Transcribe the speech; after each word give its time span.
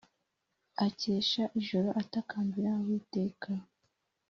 akesha 0.85 1.43
ijoro 1.59 1.89
atakambira 2.01 2.71
Uwiteka 2.81 3.51